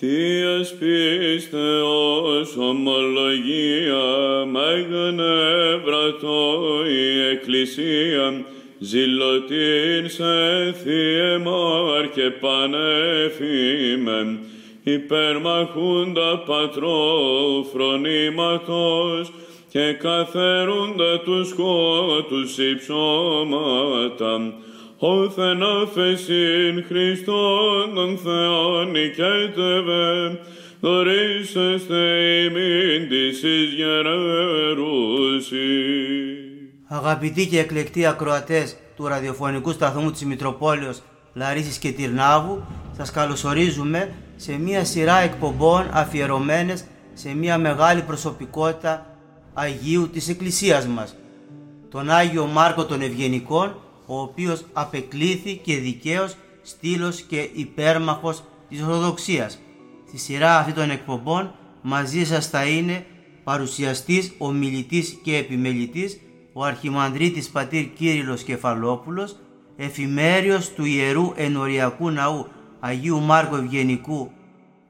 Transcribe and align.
Θείας 0.00 0.74
πίστεως 0.74 2.56
ομολογία 2.56 4.04
μεγνεύρατο 4.50 6.30
η 6.88 7.20
Εκκλησία. 7.30 8.44
Ζηλωτήν 8.78 10.08
σε 10.08 10.72
θύεμαρ 10.72 12.10
και 12.10 12.30
πανέφημε. 12.40 14.38
Υπερμαχούντα 14.82 16.38
πατρό 16.38 17.18
φρονήματος 17.72 19.32
και 19.68 19.92
καθέρунτα 19.92 21.20
τους 21.20 21.48
σκότους 21.48 22.58
υψώματα 22.58 24.54
όθεν 25.00 25.62
αφεσίν 25.62 26.84
Χριστόν 26.86 27.94
τον 27.94 28.18
Θεόν 28.18 28.90
νικέτευε, 28.90 30.40
δωρήσεστε 30.80 31.96
ημίν 32.44 33.08
της 33.08 33.42
εις 33.42 33.74
Αγαπητοί 36.86 37.46
και 37.46 37.58
εκλεκτοί 37.58 38.06
ακροατές 38.06 38.76
του 38.96 39.06
ραδιοφωνικού 39.06 39.70
σταθμού 39.70 40.10
της 40.10 40.24
Μητροπόλεως 40.24 41.02
Λαρίσης 41.34 41.78
και 41.78 41.92
Τυρνάβου, 41.92 42.64
σας 42.96 43.10
καλωσορίζουμε 43.10 44.14
σε 44.36 44.58
μια 44.58 44.84
σειρά 44.84 45.18
εκπομπών 45.18 45.86
αφιερωμένες 45.92 46.84
σε 47.12 47.34
μια 47.34 47.58
μεγάλη 47.58 48.02
προσωπικότητα 48.02 49.06
Αγίου 49.54 50.08
της 50.10 50.28
Εκκλησίας 50.28 50.86
μας, 50.86 51.16
τον 51.90 52.10
Άγιο 52.10 52.46
Μάρκο 52.46 52.84
των 52.84 53.02
Ευγενικών, 53.02 53.76
ο 54.10 54.20
οποίος 54.20 54.64
απεκλήθη 54.72 55.56
και 55.56 55.76
δικαίως 55.76 56.36
στήλος 56.62 57.20
και 57.20 57.48
υπέρμαχος 57.52 58.42
της 58.68 58.82
Ορθοδοξίας. 58.82 59.58
Στη 60.08 60.18
σειρά 60.18 60.58
αυτή 60.58 60.72
των 60.72 60.90
εκπομπών 60.90 61.54
μαζί 61.82 62.24
σας 62.24 62.48
θα 62.48 62.64
είναι 62.64 63.06
παρουσιαστής, 63.44 64.32
ομιλητής 64.38 65.18
και 65.22 65.36
επιμελητής 65.36 66.20
ο 66.52 66.64
Αρχιμανδρίτης 66.64 67.48
Πατήρ 67.48 67.92
Κύριλλος 67.92 68.42
Κεφαλόπουλος, 68.42 69.36
εφημέριος 69.76 70.72
του 70.72 70.84
Ιερού 70.84 71.32
Ενοριακού 71.36 72.10
Ναού 72.10 72.46
Αγίου 72.80 73.20
Μάρκου 73.20 73.54
Ευγενικού 73.54 74.30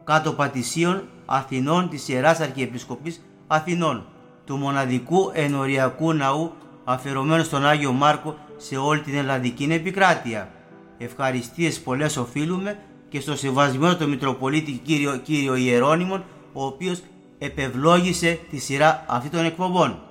κάτω 0.05 0.33
Πατησίων 0.33 1.03
Αθηνών 1.27 1.89
της 1.89 2.09
Ιεράς 2.09 2.41
Αρχιεπισκοπής 2.41 3.25
Αθηνών, 3.47 4.07
του 4.45 4.57
μοναδικού 4.57 5.31
ενοριακού 5.35 6.13
ναού 6.13 6.53
αφιερωμένου 6.85 7.45
στον 7.45 7.67
Άγιο 7.67 7.93
Μάρκο 7.93 8.37
σε 8.59 8.77
όλη 8.77 9.01
την 9.01 9.15
Ελλαδική 9.15 9.65
επικράτεια. 9.71 10.51
Ευχαριστίες 10.99 11.81
πολλές 11.81 12.17
οφείλουμε 12.17 12.79
και 13.09 13.21
στο 13.21 13.37
σεβασμένο 13.37 13.97
του 13.97 14.09
Μητροπολίτη 14.09 14.73
κύριο, 14.85 15.17
κύριο 15.17 15.55
Ιερώνυμον, 15.55 16.25
ο 16.53 16.65
οποίος 16.65 17.03
επευλόγησε 17.39 18.39
τη 18.51 18.59
σειρά 18.59 19.05
αυτή 19.09 19.29
των 19.29 19.45
εκπομπών. 19.45 20.03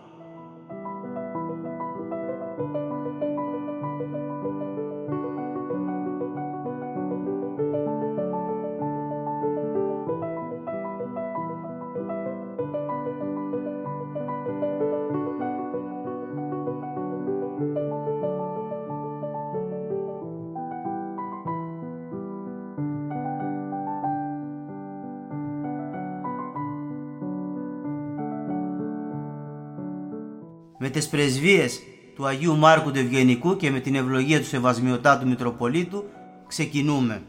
Με 30.87 30.93
τις 30.93 31.07
πρεσβείες 31.07 31.81
του 32.15 32.25
Αγίου 32.25 32.57
Μάρκου 32.57 32.91
του 32.91 32.99
Ευγενικού 32.99 33.55
και 33.55 33.71
με 33.71 33.79
την 33.79 33.95
ευλογία 33.95 34.39
του 34.39 34.45
Σεβασμιωτάτου 34.45 35.27
Μητροπολίτου 35.27 36.03
ξεκινούμε. 36.47 37.21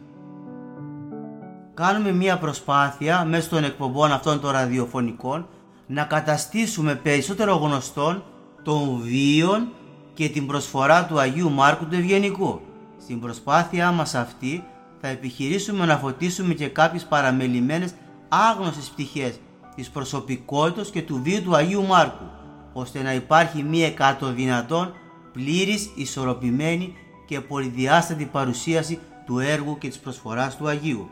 Κάνουμε 1.74 2.12
μία 2.12 2.38
προσπάθεια 2.38 3.24
μέσω 3.24 3.48
των 3.48 3.64
εκπομπών 3.64 4.12
αυτών 4.12 4.40
των 4.40 4.50
ραδιοφωνικών 4.50 5.46
να 5.86 6.04
καταστήσουμε 6.04 6.94
περισσότερο 6.94 7.54
γνωστόν 7.56 8.22
των 8.62 9.00
βίων 9.02 9.68
και 10.14 10.28
την 10.28 10.46
προσφορά 10.46 11.06
του 11.06 11.18
Αγίου 11.18 11.50
Μάρκου 11.50 11.86
του 11.86 11.94
Ευγενικού. 11.94 12.60
Στην 13.02 13.20
προσπάθειά 13.20 13.92
μας 13.92 14.14
αυτή 14.14 14.64
θα 15.00 15.08
επιχειρήσουμε 15.08 15.86
να 15.86 15.96
φωτίσουμε 15.96 16.54
και 16.54 16.68
κάποιες 16.68 17.04
παραμελημένες 17.04 17.94
άγνωστες 18.28 18.88
πτυχές 18.88 19.40
της 19.74 19.90
προσωπικότητας 19.90 20.90
και 20.90 21.02
του 21.02 21.20
βίου 21.22 21.42
του 21.42 21.56
Αγίου 21.56 21.86
Μάρκου 21.86 22.36
ώστε 22.78 23.02
να 23.02 23.14
υπάρχει 23.14 23.62
μία 23.62 23.86
εκατό 23.86 24.32
δυνατόν 24.32 24.94
πλήρης, 25.32 25.90
ισορροπημένη 25.94 26.94
και 27.26 27.40
πολυδιάστατη 27.40 28.24
παρουσίαση 28.24 28.98
του 29.26 29.38
έργου 29.38 29.78
και 29.78 29.88
της 29.88 29.98
προσφοράς 29.98 30.56
του 30.56 30.68
Αγίου. 30.68 31.10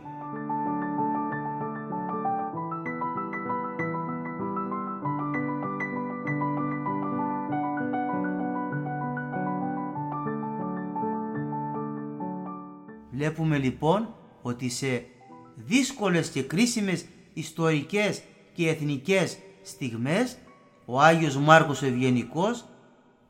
Βλέπουμε 13.11 13.59
λοιπόν 13.59 14.15
ότι 14.43 14.69
σε 14.69 15.05
δύσκολες 15.55 16.29
και 16.29 16.43
κρίσιμες 16.43 17.05
ιστορικές 17.33 18.23
και 18.53 18.69
εθνικές 18.69 19.39
στιγμές 19.63 20.37
ο 20.87 21.01
Άγιος 21.01 21.37
Μάρκος 21.37 21.83
Ευγενικός 21.83 22.65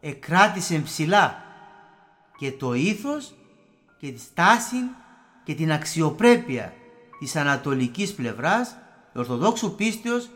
εκράτησε 0.01 0.79
ψηλά 0.79 1.43
και 2.39 2.53
το 2.53 2.75
ήθος 2.75 3.35
και 3.99 4.11
τη 4.11 4.21
στάση 4.21 4.77
και 5.45 5.55
την 5.55 5.73
αξιοπρέπεια 5.73 6.73
της 7.19 7.37
ανατολικής 7.37 8.15
πλευράς 8.15 8.77
Ορθοδόξου 9.15 9.75
πίστεως 9.75 10.29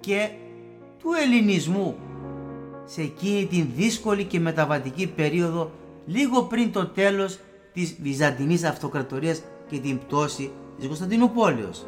και 0.00 0.30
του 0.98 1.12
ελληνισμού 1.22 1.96
σε 2.84 3.02
εκείνη 3.02 3.46
την 3.46 3.66
δύσκολη 3.76 4.24
και 4.24 4.40
μεταβατική 4.40 5.06
περίοδο 5.06 5.72
λίγο 6.06 6.42
πριν 6.42 6.72
το 6.72 6.86
τέλος 6.86 7.38
της 7.72 7.96
Βυζαντινής 8.02 8.64
Αυτοκρατορίας 8.64 9.42
και 9.70 9.78
την 9.78 9.98
πτώση 9.98 10.50
της 10.78 10.86
Κωνσταντινούπολης. 10.86 11.86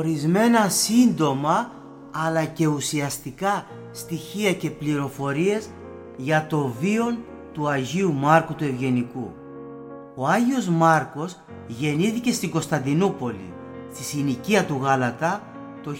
Ορισμένα 0.00 0.68
σύντομα 0.68 1.72
αλλά 2.10 2.44
και 2.44 2.66
ουσιαστικά 2.66 3.66
στοιχεία 3.92 4.52
και 4.52 4.70
πληροφορίες 4.70 5.70
για 6.16 6.46
το 6.46 6.74
βίο 6.80 7.18
του 7.52 7.68
Αγίου 7.68 8.12
Μάρκου 8.12 8.54
του 8.54 8.64
Ευγενικού. 8.64 9.32
Ο 10.14 10.26
Άγιος 10.26 10.68
Μάρκος 10.68 11.36
γεννήθηκε 11.66 12.32
στην 12.32 12.50
Κωνσταντινούπολη 12.50 13.52
στη 13.92 14.02
συνοικία 14.02 14.64
του 14.64 14.78
Γάλατα 14.82 15.42
το 15.82 15.94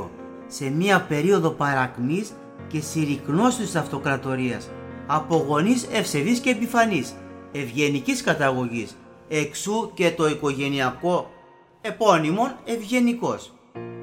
1392 0.00 0.08
σε 0.46 0.70
μία 0.70 1.00
περίοδο 1.00 1.50
παρακμής 1.50 2.32
και 2.68 2.80
συρρυκνώσεως 2.80 3.66
της 3.66 3.76
αυτοκρατορίας 3.76 4.70
από 5.06 5.36
γονείς 5.36 5.88
ευσεβείς 5.92 6.38
και 6.38 6.50
επιφανείς, 6.50 7.12
ευγενικής 7.52 8.22
καταγωγής, 8.22 8.96
εξού 9.28 9.90
και 9.94 10.10
το 10.10 10.28
οικογενειακό 10.28 11.30
επώνυμον 11.80 12.56
Ευγενικός. 12.64 13.52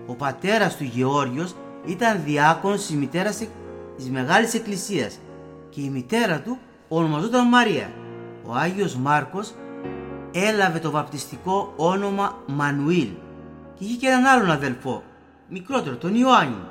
Ο 0.07 0.13
πατέρας 0.15 0.77
του 0.77 0.83
Γεώργιος 0.83 1.55
ήταν 1.85 2.23
διάκονος 2.25 2.85
της 2.85 2.95
μητέρας 2.95 3.37
της 3.97 4.09
Μεγάλης 4.09 4.53
Εκκλησίας 4.53 5.19
και 5.69 5.81
η 5.81 5.89
μητέρα 5.89 6.41
του 6.41 6.57
ονομαζόταν 6.87 7.47
Μαρία. 7.47 7.91
Ο 8.45 8.53
Άγιος 8.53 8.95
Μάρκος 8.95 9.53
έλαβε 10.31 10.79
το 10.79 10.91
βαπτιστικό 10.91 11.73
όνομα 11.75 12.43
Μανουήλ 12.47 13.09
και 13.75 13.83
είχε 13.83 13.95
και 13.95 14.07
έναν 14.07 14.25
άλλον 14.25 14.51
αδελφό, 14.51 15.03
μικρότερο, 15.49 15.95
τον 15.95 16.15
Ιωάννη. 16.15 16.65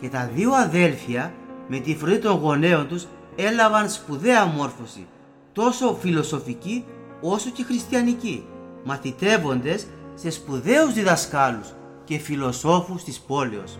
Και 0.00 0.08
τα 0.08 0.30
δύο 0.34 0.52
αδέλφια 0.52 1.32
με 1.68 1.78
τη 1.78 1.96
φροντίδα 1.96 2.28
των 2.28 2.38
γονέων 2.38 2.88
τους 2.88 3.06
έλαβαν 3.36 3.90
σπουδαία 3.90 4.44
μόρφωση, 4.44 5.06
τόσο 5.52 5.94
φιλοσοφική 6.00 6.84
όσο 7.20 7.50
και 7.50 7.62
χριστιανική, 7.62 8.46
μαθητεύοντες 8.84 9.86
σε 10.20 10.30
σπουδαίους 10.30 10.92
διδασκάλους 10.92 11.68
και 12.04 12.18
φιλοσόφους 12.18 13.04
της 13.04 13.20
πόλεως. 13.20 13.78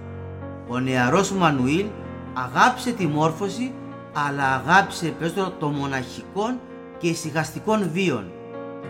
Ο 0.69 0.79
νεαρός 0.79 1.33
Μανουήλ 1.33 1.87
αγάπησε 2.35 2.93
τη 2.93 3.07
μόρφωση 3.07 3.75
αλλά 4.13 4.55
αγάπησε 4.55 5.15
περισσότερο 5.19 5.55
το 5.59 5.69
μοναχικό 5.69 6.61
και 6.99 7.09
ησυχαστικών 7.09 7.91
βίων 7.93 8.31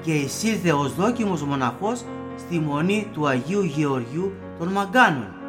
και 0.03 0.15
εισήλθε 0.15 0.73
ως 0.73 0.95
δόκιμος 0.95 1.43
μοναχός 1.43 2.05
στη 2.39 2.59
μονή 2.59 3.09
του 3.13 3.27
Αγίου 3.27 3.63
Γεωργιού 3.63 4.33
των 4.59 4.69
Μαγκάνων. 4.69 5.40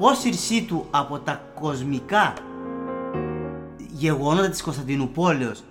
Απόσυρσή 0.00 0.62
του 0.62 0.86
από 0.90 1.18
τα 1.18 1.42
κοσμικά 1.60 2.32
γεγονότα 3.92 4.48
της 4.48 4.62
Κωνσταντινούπολεως 4.62 5.62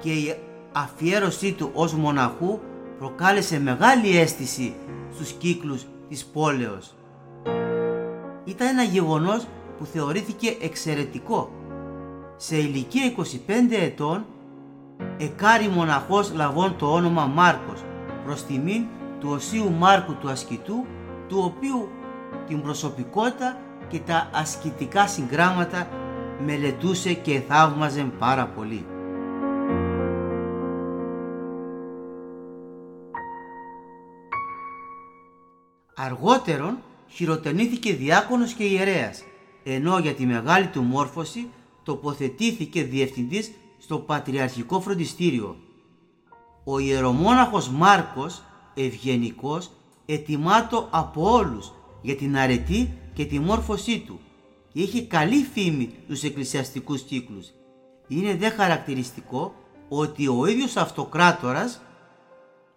και 0.00 0.12
η 0.12 0.34
αφιέρωσή 0.72 1.52
του 1.52 1.70
ως 1.74 1.94
μοναχού 1.94 2.58
προκάλεσε 2.98 3.60
μεγάλη 3.60 4.18
αίσθηση 4.18 4.74
στους 5.14 5.32
κύκλους 5.32 5.86
της 6.08 6.24
πόλεως. 6.24 6.94
Ήταν 8.44 8.66
ένα 8.66 8.82
γεγονός 8.82 9.46
που 9.78 9.84
θεωρήθηκε 9.84 10.56
εξαιρετικό. 10.62 11.50
Σε 12.36 12.56
ηλικία 12.56 13.12
25 13.16 13.22
ετών 13.70 14.24
εκάρι 15.18 15.68
μοναχός 15.68 16.32
λαβών 16.34 16.76
το 16.78 16.92
όνομα 16.92 17.26
Μάρκος 17.26 17.84
προς 18.24 18.44
τιμήν 18.44 18.84
του 19.20 19.28
Οσίου 19.30 19.70
Μάρκου 19.70 20.14
του 20.14 20.28
Ασκητού 20.30 20.86
του 21.28 21.42
οποίου 21.44 21.88
την 22.46 22.62
προσωπικότητα 22.62 23.56
και 23.90 23.98
τα 23.98 24.30
ασκητικά 24.32 25.06
συγγράμματα 25.06 25.88
μελετούσε 26.44 27.12
και 27.12 27.40
θαύμαζε 27.40 28.12
πάρα 28.18 28.46
πολύ. 28.46 28.86
Αργότερον 35.96 36.78
χειροτενήθηκε 37.08 37.92
διάκονος 37.92 38.52
και 38.52 38.64
ιερέας, 38.64 39.24
ενώ 39.64 39.98
για 39.98 40.14
τη 40.14 40.26
μεγάλη 40.26 40.66
του 40.66 40.82
μόρφωση 40.82 41.48
τοποθετήθηκε 41.82 42.82
διευθυντής 42.82 43.52
στο 43.78 43.98
Πατριαρχικό 43.98 44.80
Φροντιστήριο. 44.80 45.56
Ο 46.64 46.78
ιερομόναχος 46.78 47.68
Μάρκος, 47.70 48.42
ευγενικός, 48.74 49.70
ετοιμάτο 50.06 50.88
από 50.90 51.32
όλους 51.32 51.72
για 52.02 52.16
την 52.16 52.36
αρετή 52.36 52.98
και 53.12 53.24
τη 53.24 53.38
μόρφωσή 53.38 53.98
του 54.06 54.20
και 54.72 54.80
είχε 54.80 55.02
καλή 55.02 55.42
φήμη 55.52 55.94
στους 56.04 56.22
εκκλησιαστικούς 56.22 57.02
κύκλους. 57.02 57.48
Είναι 58.08 58.34
δε 58.34 58.48
χαρακτηριστικό 58.48 59.54
ότι 59.88 60.28
ο 60.28 60.46
ίδιος 60.46 60.76
αυτοκράτορας, 60.76 61.80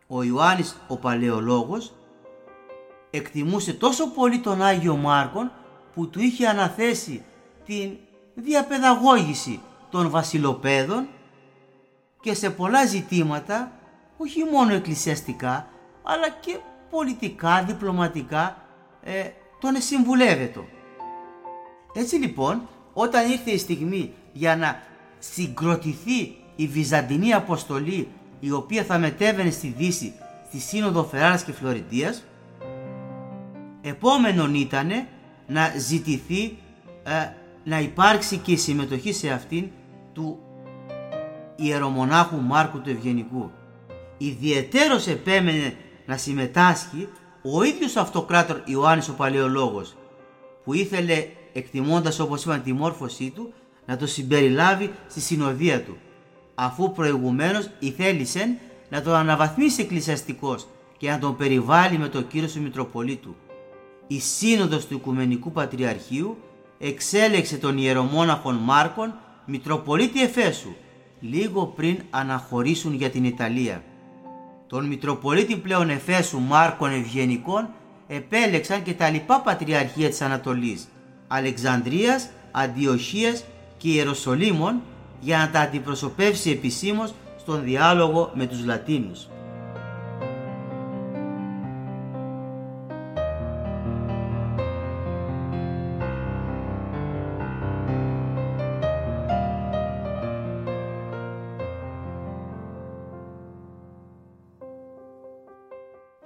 ο 0.08 0.24
Ιωάννης 0.24 0.78
ο 0.88 0.98
Παλαιολόγος, 0.98 1.94
εκτιμούσε 3.10 3.74
τόσο 3.74 4.08
πολύ 4.08 4.40
τον 4.40 4.62
Άγιο 4.62 4.96
Μάρκον 4.96 5.52
που 5.94 6.10
του 6.10 6.20
είχε 6.20 6.48
αναθέσει 6.48 7.24
την 7.66 7.98
διαπαιδαγώγηση 8.36 9.60
των 9.90 10.10
βασιλοπαίδων 10.10 11.08
και 12.22 12.34
σε 12.34 12.50
πολλά 12.50 12.86
ζητήματα, 12.86 13.72
όχι 14.18 14.44
μόνο 14.44 14.74
εκκλησιαστικά, 14.74 15.68
αλλά 16.04 16.30
και 16.30 16.58
πολιτικά, 16.90 17.64
διπλωματικά, 17.64 18.63
ε, 19.04 19.30
τον 19.60 19.76
συμβουλεύεται. 19.82 20.60
Έτσι 21.94 22.16
λοιπόν, 22.16 22.68
όταν 22.94 23.32
ήρθε 23.32 23.52
η 23.52 23.58
στιγμή 23.58 24.14
για 24.34 24.56
να 24.56 24.82
συγκροτηθεί 25.20 26.36
η 26.56 26.68
Βυζαντινή 26.68 27.34
Αποστολή 27.34 28.08
η 28.40 28.52
οποία 28.52 28.84
θα 28.84 28.98
μετέβαινε 28.98 29.50
στη 29.50 29.68
Δύση 29.78 30.14
στη 30.48 30.60
Σύνοδο 30.60 31.04
Φεράρας 31.04 31.44
και 31.44 31.52
Φλωρεντίας 31.52 32.24
επόμενον 33.82 34.56
ήταν 34.56 34.90
να 35.48 35.74
ζητηθεί 35.78 36.58
ε, 37.04 37.30
να 37.64 37.80
υπάρξει 37.80 38.38
και 38.38 38.52
η 38.52 38.58
συμμετοχή 38.58 39.14
σε 39.14 39.30
αυτήν 39.30 39.70
του 40.14 40.40
ιερομονάχου 41.56 42.42
Μάρκου 42.42 42.82
του 42.82 42.90
Ευγενικού. 42.90 43.52
Ιδιαιτέρως 44.18 45.08
επέμενε 45.08 45.76
να 46.06 46.18
συμμετάσχει 46.18 47.10
ο 47.44 47.64
ίδιος 47.64 47.96
αυτοκράτορ 47.96 48.62
Ιωάννης 48.66 49.10
ο 49.10 49.14
Παλαιολόγος 49.14 49.96
που 50.64 50.74
ήθελε 50.74 51.28
εκτιμώντας 51.54 52.20
όπως 52.20 52.44
είπαν 52.44 52.64
τη 52.64 52.74
μόρφωσή 52.74 53.32
του 53.36 53.54
να 53.86 53.98
το 53.98 54.08
συμπεριλάβει 54.08 54.94
στη 55.10 55.20
συνοδεία 55.20 55.84
του 55.84 55.98
αφού 56.56 56.92
προηγουμένως 56.92 57.70
ηθέλησεν 57.80 58.58
να 58.90 59.02
τον 59.02 59.14
αναβαθμίσει 59.14 59.82
εκκλησιαστικός 59.82 60.68
και 60.98 61.10
να 61.10 61.20
τον 61.20 61.38
περιβάλλει 61.38 61.98
με 61.98 62.08
το 62.08 62.22
κύρος 62.22 62.52
του 62.52 62.62
Μητροπολίτου. 62.62 63.36
Η 64.08 64.20
σύνοδος 64.20 64.86
του 64.86 64.94
Οικουμενικού 64.94 65.52
Πατριαρχείου 65.52 66.38
εξέλεξε 66.80 67.58
τον 67.58 67.78
ιερομόναχον 67.78 68.56
Μάρκον 68.56 69.14
Μητροπολίτη 69.46 70.24
Εφέσου 70.24 70.74
λίγο 71.20 71.66
πριν 71.66 71.98
αναχωρήσουν 72.10 72.94
για 72.94 73.10
την 73.10 73.24
Ιταλία. 73.24 73.84
Τον 74.74 74.86
Μητροπολίτη 74.86 75.56
πλέον 75.56 75.90
Εφέσου 75.90 76.40
Μάρκον 76.40 76.92
Ευγενικών 76.92 77.70
επέλεξαν 78.08 78.84
και 78.84 78.94
τα 78.94 79.10
λοιπά 79.10 79.42
πατριαρχία 79.42 80.10
της 80.10 80.22
Ανατολής 80.22 80.88
Αλεξανδρίας, 81.28 82.30
Αντιοχίας 82.52 83.44
και 83.78 83.90
Ιεροσολύμων 83.90 84.82
για 85.20 85.38
να 85.38 85.50
τα 85.50 85.60
αντιπροσωπεύσει 85.60 86.50
επισήμως 86.50 87.14
στον 87.40 87.64
διάλογο 87.64 88.32
με 88.34 88.46
τους 88.46 88.66
Λατίνους. 88.66 89.28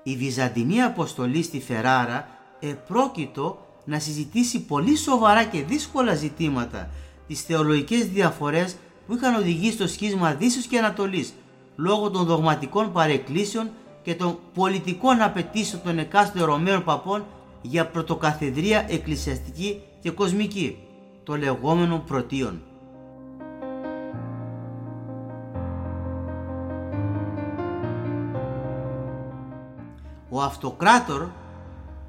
Η 0.07 0.15
Βυζαντινή 0.15 0.81
Αποστολή 0.81 1.44
στη 1.44 1.62
Φεράρα 1.62 2.27
επρόκειτο 2.59 3.65
να 3.86 4.00
συζητήσει 4.00 4.62
πολύ 4.62 4.95
σοβαρά 4.95 5.44
και 5.44 5.63
δύσκολα 5.63 6.15
ζητήματα, 6.15 6.89
τις 7.27 7.42
θεολογικές 7.42 8.06
διαφορές 8.06 8.75
που 9.07 9.13
είχαν 9.13 9.36
οδηγήσει 9.36 9.74
στο 9.74 9.88
σχίσμα 9.88 10.33
Δύσης 10.33 10.65
και 10.65 10.77
Ανατολής 10.77 11.33
λόγω 11.75 12.09
των 12.09 12.25
δογματικών 12.25 12.92
παρεκκλήσεων 12.92 13.69
και 14.04 14.15
των 14.15 14.38
πολιτικών 14.54 15.21
απαιτήσεων 15.21 15.81
των 15.83 16.00
εκάστοτε 16.00 16.45
Ρωμαίων 16.45 16.83
παπών 16.83 17.25
για 17.62 17.88
πρωτοκαθεδρία 17.88 18.86
εκκλησιαστική 18.89 19.81
και 20.01 20.12
κοσμική, 20.12 20.77
το 21.24 21.38
λεγόμενο 21.38 22.03
πρωτίον. 22.07 22.62
Ο 30.38 30.41
αυτοκράτορ 30.41 31.27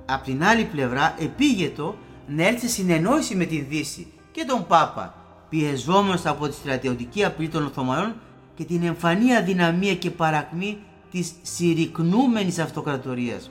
Απ' 0.07 0.23
την 0.25 0.45
άλλη 0.45 0.65
πλευρά 0.65 1.15
επίγετο 1.19 1.97
να 2.27 2.47
έρθει 2.47 2.61
σε 2.61 2.69
συνεννόηση 2.69 3.35
με 3.35 3.45
τη 3.45 3.61
Δύση 3.61 4.07
και 4.31 4.45
τον 4.45 4.67
Πάπα, 4.67 5.15
πιεζόμενος 5.49 6.27
από 6.27 6.49
τη 6.49 6.55
στρατιωτική 6.55 7.25
απειλή 7.25 7.49
των 7.49 7.65
Οθωμανών 7.65 8.15
και 8.55 8.65
την 8.65 8.83
εμφανή 8.83 9.35
αδυναμία 9.35 9.95
και 9.95 10.11
παρακμή 10.11 10.79
της 11.11 11.33
συρρυκνούμενης 11.43 12.59
αυτοκρατορίας. 12.59 13.51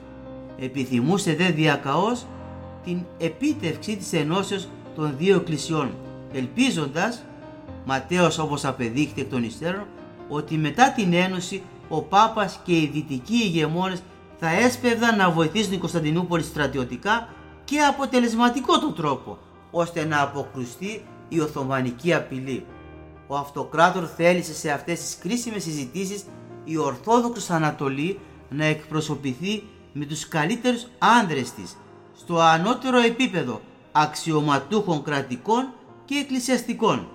Επιθυμούσε 0.58 1.34
δε 1.34 1.50
διακαώς 1.50 2.26
την 2.84 2.98
επίτευξη 3.18 3.96
της 3.96 4.12
ενώσεως 4.12 4.68
των 4.94 5.14
δύο 5.18 5.36
εκκλησιών, 5.36 5.94
ελπίζοντας, 6.32 7.24
Ματέος 7.86 8.38
όπως 8.38 8.64
απεδείχθηκε 8.64 9.20
εκ 9.20 9.30
των 9.30 9.42
υστέρων, 9.42 9.86
ότι 10.28 10.56
μετά 10.56 10.92
την 10.92 11.12
ένωση 11.12 11.62
ο 11.88 12.02
Πάπας 12.02 12.60
και 12.64 12.76
οι 12.76 12.90
δυτικοί 12.92 13.34
ηγεμόνες 13.34 14.02
θα 14.38 14.50
έσπευδαν 14.50 15.16
να 15.16 15.30
βοηθήσουν 15.30 15.70
την 15.70 15.78
Κωνσταντινούπολη 15.78 16.42
στρατιωτικά 16.42 17.28
και 17.64 17.80
αποτελεσματικό 17.80 18.78
τον 18.78 18.94
τρόπο, 18.94 19.38
ώστε 19.70 20.04
να 20.04 20.22
αποκρουστεί 20.22 21.04
η 21.28 21.40
Οθωμανική 21.40 22.14
απειλή. 22.14 22.66
Ο 23.26 23.36
Αυτοκράτορ 23.36 24.08
θέλησε 24.16 24.54
σε 24.54 24.70
αυτές 24.70 25.00
τις 25.00 25.18
κρίσιμες 25.18 25.62
συζητήσεις 25.62 26.24
η 26.64 26.76
Ορθόδοξη 26.76 27.52
Ανατολή 27.52 28.18
να 28.48 28.64
εκπροσωπηθεί 28.64 29.62
με 29.92 30.04
τους 30.04 30.28
καλύτερους 30.28 30.86
άνδρες 30.98 31.52
της, 31.52 31.76
στο 32.16 32.40
ανώτερο 32.40 32.98
επίπεδο 32.98 33.60
αξιωματούχων 33.92 35.02
κρατικών 35.02 35.72
και 36.04 36.14
εκκλησιαστικών. 36.14 37.08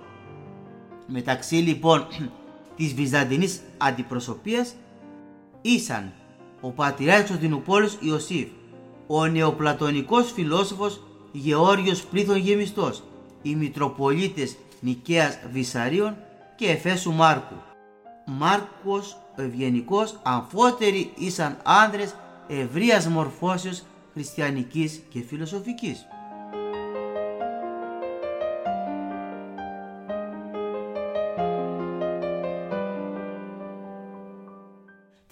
Μεταξύ 1.06 1.54
λοιπόν 1.54 2.06
της 2.76 2.94
Βυζαντινής 2.94 3.60
αντιπροσωπείας 3.78 4.74
ήσαν 5.62 6.12
ο 6.64 6.70
πατριάρχης 6.70 7.28
Κωνσταντινούπολης 7.28 7.96
Ιωσήφ, 8.00 8.48
ο 9.06 9.26
νεοπλατωνικός 9.26 10.32
φιλόσοφος 10.32 11.00
Γεώργιος 11.32 12.04
Πλήθων 12.04 12.36
Γεμιστός, 12.36 13.02
οι 13.42 13.54
Μητροπολίτες 13.54 14.56
Νικαίας 14.80 15.38
Βυσαρίων 15.52 16.16
και 16.56 16.66
Εφέσου 16.66 17.12
Μάρκου. 17.12 17.54
Μάρκος 18.26 19.16
Ευγενικός 19.36 20.18
αμφότεροι 20.22 21.12
ήσαν 21.18 21.56
άνδρες 21.62 22.14
ευρείας 22.48 23.06
μορφώσεως 23.06 23.82
χριστιανικής 24.12 25.00
και 25.08 25.20
φιλοσοφικής. 25.20 26.06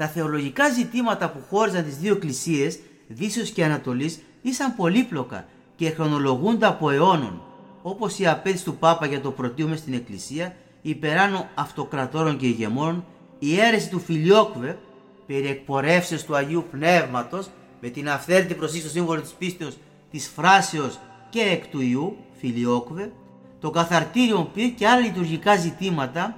Τα 0.03 0.09
θεολογικά 0.09 0.69
ζητήματα 0.69 1.31
που 1.31 1.39
χώριζαν 1.51 1.85
τις 1.85 1.97
δύο 1.97 2.13
εκκλησίες, 2.13 2.79
Δύσεως 3.09 3.51
και 3.51 3.65
Ανατολής, 3.65 4.23
ήσαν 4.43 4.77
πολύπλοκα 4.77 5.47
και 5.77 5.91
χρονολογούνται 5.91 6.67
από 6.67 6.91
αιώνων, 6.91 7.43
όπως 7.83 8.19
η 8.19 8.27
απέτηση 8.27 8.65
του 8.65 8.77
Πάπα 8.77 9.07
για 9.07 9.21
το 9.21 9.31
πρωτείο 9.31 9.77
στην 9.77 9.95
Εκκλησία, 9.95 10.57
υπεράνω 10.83 11.49
αυτοκρατόρων 11.55 12.37
και 12.37 12.47
ηγεμόνων, 12.47 13.05
η 13.39 13.59
αίρεση 13.61 13.91
του 13.91 13.99
Φιλιόκβε 13.99 14.79
περί 15.27 15.47
εκπορεύσεως 15.47 16.25
του 16.25 16.37
Αγίου 16.37 16.65
Πνεύματος 16.71 17.51
με 17.81 17.89
την 17.89 18.09
αυθαίρετη 18.09 18.55
προσήκη 18.55 18.81
στο 18.81 18.91
σύμβολο 18.91 19.21
της 19.21 19.31
πίστεως 19.31 19.77
της 20.11 20.29
φράσεως 20.35 20.99
και 21.31 21.41
εκ 21.41 21.67
του 21.67 21.81
Ιού, 21.81 22.17
Φιλιόκβε, 22.41 23.13
το 23.61 23.71
καθαρτήριο 23.71 24.51
πυρ 24.55 24.75
και 24.75 24.87
άλλα 24.87 25.01
λειτουργικά 25.01 25.57
ζητήματα 25.57 26.37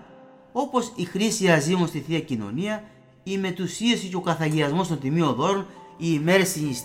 όπως 0.52 0.92
η 0.96 1.04
χρήση 1.04 1.50
αζήμων 1.50 1.86
στη 1.86 1.98
Θεία 1.98 2.20
Κοινωνία, 2.20 2.84
η 3.24 3.38
μετουσίαση 3.38 4.06
και 4.06 4.16
ο 4.16 4.20
καθαγιασμός 4.20 4.88
των 4.88 5.00
τιμίων 5.00 5.34
δώρων, 5.34 5.66
οι 5.96 6.06
ημέρες 6.20 6.52
της 6.52 6.84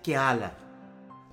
και 0.00 0.18
άλλα. 0.18 0.54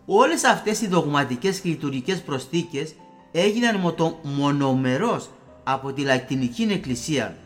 Όλες 0.05 0.43
αυτές 0.43 0.81
οι 0.81 0.87
δογματικές 0.87 1.59
και 1.59 1.69
λειτουργικές 1.69 2.21
προστίκες 2.21 2.95
έγιναν 3.31 3.95
μονομερός 4.23 5.29
από 5.63 5.93
τη 5.93 6.01
Λατινική 6.01 6.63
Εκκλησία 6.63 7.37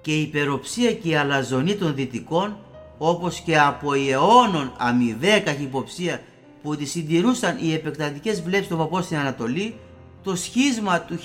και 0.00 0.16
η 0.16 0.22
υπεροψία 0.22 0.92
και 0.92 1.08
η 1.08 1.16
αλαζονή 1.16 1.74
των 1.76 1.94
δυτικών 1.94 2.56
όπως 2.98 3.40
και 3.40 3.58
από 3.58 3.94
η 3.94 4.10
αιώνων 4.10 4.72
αμοιβαία 4.78 5.40
καχυποψία 5.40 6.20
που 6.62 6.76
τη 6.76 6.84
συντηρούσαν 6.84 7.58
οι 7.60 7.72
επεκτατικές 7.72 8.42
βλέψεις 8.42 8.68
των 8.68 8.78
παππών 8.78 9.02
στην 9.02 9.16
Ανατολή, 9.16 9.76
το 10.22 10.36
σχίσμα 10.36 11.00
του 11.00 11.18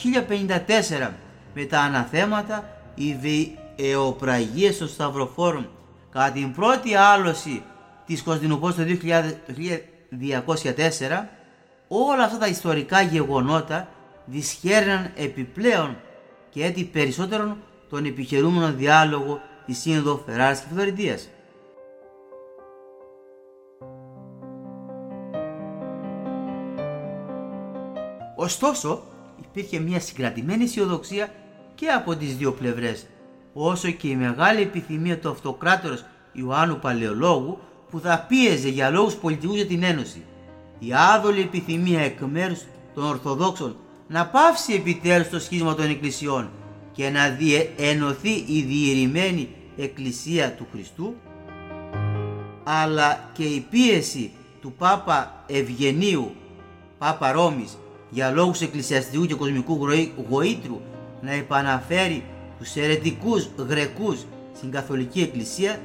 1054 1.00 1.12
με 1.53 1.63
τα 1.63 1.79
αναθέματα, 1.79 2.82
οι 2.96 3.13
βιαιοπραγίες 3.77 4.77
των 4.77 4.88
Σταυροφόρων 4.88 5.70
κατά 6.12 6.32
την 6.32 6.53
πρώτη 6.53 6.96
άλωση 6.96 7.63
της 8.05 8.24
Κωνσταντινούπολης 8.24 8.75
το 8.75 8.84
1204, 8.84 8.88
όλα 11.88 12.24
αυτά 12.24 12.38
τα 12.38 12.48
ιστορικά 12.48 13.01
γεγονότα 13.01 13.88
δυσχέρναν 14.25 15.12
επιπλέον 15.15 15.98
και 16.50 16.65
έτσι 16.65 16.86
περισσότερον 16.86 17.58
τον 17.89 18.05
επιχειρούμενο 18.05 18.74
διάλογο 18.74 19.41
της 19.65 19.77
Σύνοδο 19.77 20.24
Φεράρας 20.25 20.60
και 20.60 20.65
Φεδωρητίας. 20.70 21.29
Ωστόσο, 28.36 29.03
υπήρχε 29.41 29.79
μια 29.79 30.00
συγκρατημένη 30.00 30.63
αισιοδοξία 30.63 31.29
και 31.75 31.88
από 31.88 32.15
τις 32.15 32.38
δύο 32.38 32.51
πλευρές, 32.51 33.05
όσο 33.58 33.92
και 33.92 34.08
η 34.08 34.16
μεγάλη 34.16 34.62
επιθυμία 34.62 35.20
του 35.20 35.30
αυτοκράτορος 35.30 36.06
Ιωάννου 36.34 36.80
Παλαιολόγου 36.80 37.58
που 37.90 38.00
θα 38.00 38.26
πίεζε 38.28 38.70
για 38.70 38.90
λόγους 38.90 39.14
πολιτικούς 39.16 39.56
για 39.56 39.66
την 39.66 39.84
Ένωση. 39.84 40.24
Η 40.80 40.94
άδολη 41.16 41.42
επιθυμία 41.42 42.02
εκ 42.02 42.20
μέρους 42.22 42.60
των 42.94 43.04
Ορθοδόξων 43.04 43.76
να 44.08 44.26
πάυσει 44.28 44.74
επιτέλους 44.74 45.30
το 45.30 45.40
σχίσμα 45.40 45.76
των 45.76 45.90
εκκλησιών 45.90 46.50
και 46.92 47.10
να 47.10 47.38
ενωθεί 47.78 48.44
η 48.48 48.62
διηρημένη 48.62 49.50
εκκλησία 49.78 50.52
του 50.52 50.68
Χριστού 50.72 51.14
αλλά 52.64 53.30
και 53.34 53.44
η 53.44 53.68
πίεση 53.70 54.32
του 54.62 54.74
Πάπα 54.78 55.44
Ευγενίου, 55.48 56.32
Πάπα 56.98 57.32
Ρώμης 57.32 57.78
για 58.10 58.32
λόγους 58.32 58.62
εκκλησιαστικού 58.62 59.26
και 59.26 59.36
κοσμικού 59.36 59.90
γοήτρου 60.30 60.82
να 61.22 61.32
επαναφέρει 61.32 62.24
τους 62.60 62.76
αιρετικούς 62.76 63.50
Γρεκούς 63.58 64.26
στην 64.56 64.72
Καθολική 64.72 65.22
Εκκλησία 65.22 65.80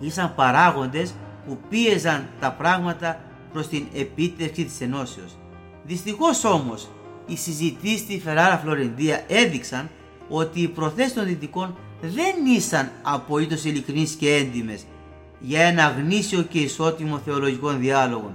ήσαν 0.00 0.34
παράγοντες 0.34 1.14
που 1.46 1.58
πίεζαν 1.68 2.28
τα 2.40 2.52
πράγματα 2.52 3.20
προς 3.52 3.68
την 3.68 3.86
επίτευξη 3.94 4.64
της 4.64 4.80
ενώσεως. 4.80 5.36
Δυστυχώς 5.84 6.44
όμως 6.44 6.88
οι 7.26 7.36
συζητήσεις 7.36 8.00
στη 8.00 8.20
Φεράρα 8.20 8.58
Φλωρεντία 8.58 9.24
έδειξαν 9.28 9.90
ότι 10.28 10.60
οι 10.60 10.68
προθέσεις 10.68 11.14
των 11.14 11.24
δυτικών 11.24 11.76
δεν 12.00 12.46
ήσαν 12.56 12.90
απολύτως 13.02 13.64
ειλικρινείς 13.64 14.12
και 14.12 14.34
έντιμες 14.34 14.84
για 15.40 15.62
ένα 15.62 15.88
γνήσιο 15.88 16.42
και 16.42 16.58
ισότιμο 16.58 17.18
θεολογικό 17.18 17.70
διάλογο 17.70 18.32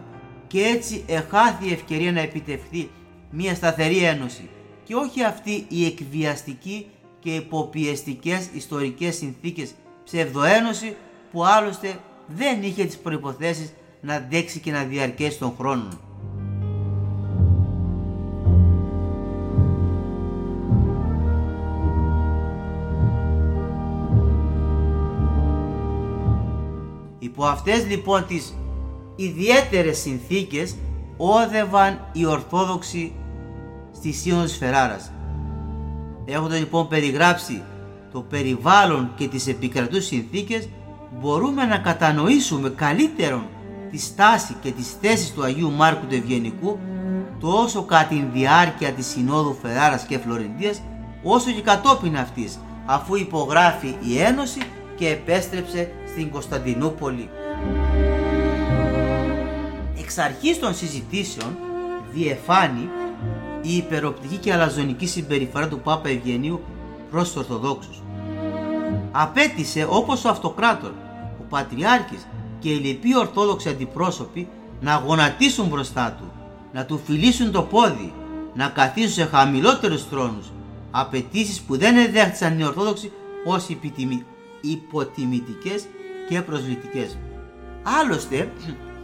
και 0.48 0.62
έτσι 0.62 1.03
εχάθη 1.08 1.68
η 1.70 1.72
ευκαιρία 1.72 2.12
να 2.12 2.20
επιτευχθεί 2.20 2.89
μια 3.30 3.56
σταθερή 3.56 3.98
ένωση 3.98 4.50
και 4.84 4.96
όχι 4.96 5.24
αυτή 5.24 5.66
η 5.70 5.86
εκβιαστική 5.86 6.88
και 7.20 7.36
υποπιεστικές 7.36 8.50
ιστορικές 8.54 9.16
συνθήκες 9.16 9.74
ψευδοένωση 10.04 10.96
που 11.32 11.46
άλλωστε 11.46 12.00
δεν 12.28 12.63
είχε 12.63 12.86
τις 12.86 12.98
προϋποθέσεις 12.98 13.74
να 14.02 14.13
αντέξει 14.13 14.60
και 14.60 14.72
να 14.72 14.84
διαρκέσει 14.84 15.40
τον 15.40 15.54
χρόνο. 15.58 15.88
Υπό 27.20 27.46
αυτές 27.46 27.88
λοιπόν 27.88 28.25
τις 28.28 28.54
ιδιαίτερες 29.16 29.98
συνθήκες 29.98 30.75
όδευαν 31.18 32.10
οι 32.12 32.25
Ορθόδοξοι 32.25 33.12
στη 34.03 34.12
Σύνοδο 34.12 34.43
της 34.43 34.57
Φεράρας. 34.57 35.12
Έχοντας 36.25 36.60
λοιπόν 36.60 36.88
περιγράψει 36.88 37.62
το 38.12 38.22
περιβάλλον 38.22 39.12
και 39.15 39.27
τις 39.27 39.48
επικρατούς 39.48 40.05
συνθήκες 40.05 40.69
μπορούμε 41.19 41.65
να 41.65 41.77
κατανοήσουμε 41.77 42.69
καλύτερον 42.69 43.45
τη 43.91 44.00
στάση 44.00 44.55
και 44.62 44.72
τις 44.72 44.95
θέσεις 45.01 45.33
του 45.33 45.43
Αγίου 45.43 45.72
Μάρκου 45.72 46.05
του 46.05 46.15
Ευγενικού 46.15 46.79
τόσο 47.39 47.83
κατά 47.83 48.07
τη 48.07 48.25
διάρκεια 48.33 48.91
της 48.91 49.05
Συνόδου 49.05 49.57
Φεράρας 49.62 50.05
και 50.05 50.17
Φλωρεντίας 50.17 50.81
όσο 51.24 51.51
και 51.51 51.62
κατόπιν 51.62 52.17
αυτής 52.17 52.60
αφού 52.86 53.15
υπογράφει 53.15 53.95
η 54.01 54.19
Ένωση 54.19 54.60
και 54.95 55.10
επέστρεψε 55.10 55.91
στην 56.07 56.29
Κωνσταντινούπολη. 56.29 57.29
Εξ 60.00 60.17
αρχής 60.17 60.60
των 60.60 60.75
συζητήσεων 60.75 61.57
διεφάνει 62.13 62.89
η 63.63 63.75
υπεροπτική 63.75 64.38
και 64.38 64.53
αλαζονική 64.53 65.08
συμπεριφορά 65.08 65.67
του 65.67 65.79
Πάπα 65.79 66.10
Ευγενίου 66.10 66.62
προς 67.12 67.27
τους 67.27 67.36
Ορθοδόξους. 67.38 68.01
Απέτησε 69.12 69.88
όπως 69.89 70.25
ο 70.25 70.29
Αυτοκράτορ, 70.29 70.91
ο 71.39 71.43
Πατριάρχης 71.50 72.27
και 72.60 72.70
οι 72.70 72.75
λοιποί 72.75 73.17
Ορθόδοξοι 73.17 73.70
αντιπρόσωποι 73.70 74.48
να 74.82 75.03
γονατίσουν 75.05 75.67
μπροστά 75.67 76.15
του, 76.20 76.32
να 76.74 76.86
του 76.86 77.01
φιλήσουν 77.05 77.51
το 77.51 77.62
πόδι, 77.62 78.13
να 78.53 78.67
καθίσουν 78.67 79.12
σε 79.12 79.25
χαμηλότερους 79.25 80.03
θρόνους, 80.03 80.51
απαιτήσεις 80.91 81.62
που 81.62 81.77
δεν 81.77 81.98
εδέχτησαν 81.98 82.60
οι 82.60 82.63
Ορθόδοξοι 82.63 83.12
ως 83.46 83.67
υποτιμητικές 84.62 85.86
και 86.29 86.41
προσβλητικές. 86.41 87.17
Άλλωστε, 88.01 88.51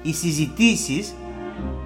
οι 0.02 0.14
συζητήσεις 0.14 1.14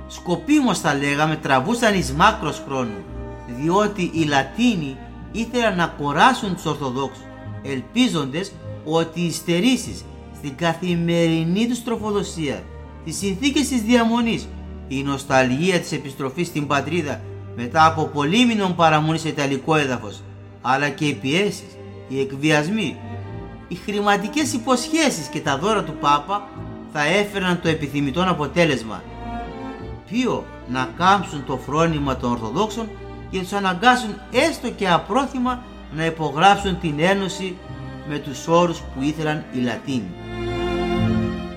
σκοπίμως 0.08 0.80
θα 0.80 0.94
λέγαμε 0.96 1.36
τραβούσαν 1.36 1.96
εις 1.96 2.12
μάκρος 2.12 2.64
χρόνου 2.68 3.04
διότι 3.48 4.12
οι 4.14 4.24
Λατίνοι 4.24 4.98
ήθελαν 5.32 5.76
να 5.76 5.88
κοράσουν 5.88 6.54
τους 6.54 6.66
Ορθοδόξους 6.66 7.24
ελπίζοντες 7.62 8.52
ότι 8.86 9.22
οι 9.22 9.32
στερήσεις 9.32 10.06
στην 10.36 10.56
καθημερινή 10.56 11.68
τους 11.68 11.84
τροφοδοσία 11.84 12.64
τις 13.06 13.18
συνθήκες 13.18 13.68
της 13.68 13.82
διαμονής 13.82 14.48
η 14.88 15.04
νοσταλγία 15.04 15.80
της 15.80 15.92
επιστροφής 15.92 16.48
στην 16.48 16.68
πατρίδα 16.68 17.22
μετά 17.56 17.86
από 17.86 18.06
πολύμηνων 18.06 18.76
παραμονής 18.76 19.22
σε 19.22 19.28
ιταλικό 19.28 19.76
έδαφος 19.76 20.22
αλλά 20.62 20.90
και 20.90 21.06
οι 21.06 21.14
πιέσεις, 21.14 21.78
οι 22.08 22.20
εκβιασμοί, 22.20 22.98
οι 23.68 23.76
χρηματικές 23.76 24.54
υποσχέσεις 24.54 25.28
και 25.28 25.40
τα 25.40 25.58
δώρα 25.58 25.84
του 25.84 25.94
Πάπα 26.00 26.48
θα 26.94 27.06
έφεραν 27.06 27.60
το 27.62 27.68
επιθυμητό 27.68 28.26
αποτέλεσμα. 28.30 29.04
Ποιο 30.14 30.46
να 30.68 30.90
κάμψουν 30.98 31.46
το 31.46 31.58
φρόνημα 31.58 32.18
των 32.18 32.32
Ορθοδόξων 32.32 32.90
και 33.30 33.40
τους 33.40 33.54
αναγκάσουν 33.54 34.16
έστω 34.32 34.70
και 34.70 34.90
απρόθυμα 34.90 35.64
να 35.96 36.06
υπογράψουν 36.06 36.80
την 36.80 37.00
ένωση 37.00 37.58
με 38.08 38.18
τους 38.18 38.48
όρους 38.48 38.80
που 38.80 39.02
ήθελαν 39.02 39.44
οι 39.54 39.60
Λατίνοι. 39.60 40.14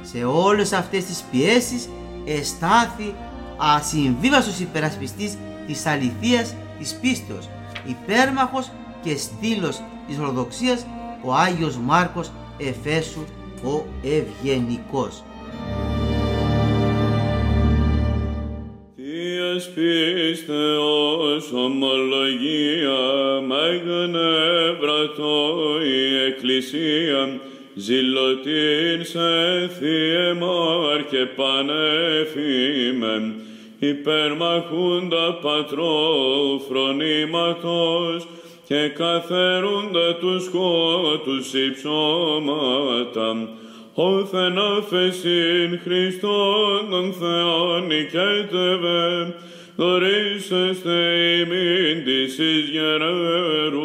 Σε 0.02 0.24
όλες 0.24 0.72
αυτές 0.72 1.04
τις 1.04 1.24
πιέσεις 1.30 1.88
εστάθη 2.24 3.14
ασυμβίβαστος 3.56 4.58
υπερασπιστής 4.58 5.36
της 5.66 5.86
αληθείας 5.86 6.54
της 6.78 6.94
πίστεως, 7.00 7.48
υπέρμαχος 7.86 8.70
και 9.02 9.16
στήλος 9.16 9.80
της 10.06 10.18
Ορθοδοξίας 10.18 10.86
ο 11.24 11.34
Άγιος 11.34 11.76
Μάρκος 11.76 12.30
Εφέσου 12.58 13.24
ο 13.64 13.84
Ευγενικός. 14.02 15.22
Θείας 19.74 20.38
πίστεως 20.38 21.52
ομολογία 21.52 23.00
μέγνευρατό 23.46 25.38
η 25.82 26.16
Εκκλησία. 26.26 27.40
Ζηλωτήν 27.74 29.04
σε 29.04 29.68
θύεμαρ 29.78 31.06
και 31.06 31.26
πανέφημεν, 31.36 33.34
υπερμαχούντα 33.78 35.38
πατρό 35.42 35.98
φρονήματος 36.68 38.26
και 38.66 38.88
καθερούντα 38.88 40.14
τους 40.14 40.44
σκότους 40.44 41.54
υψώματα, 41.54 43.48
όθεν 43.98 44.58
αφεσίν 44.58 45.80
Χριστόν 45.84 46.90
τον 46.90 47.12
Θεόν 47.12 47.86
νικέτευε, 47.86 49.34
δωρήσεστε 49.76 51.14
ημίν 51.40 52.04
της 52.04 52.38
εις 52.38 52.68
γερερούσι. 52.68 53.76